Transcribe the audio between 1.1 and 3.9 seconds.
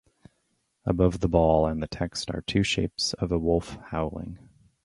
the ball and the text are two shapes of a wolf